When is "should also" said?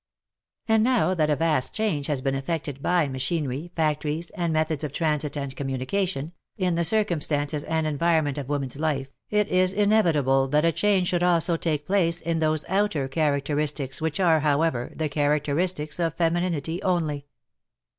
11.09-11.55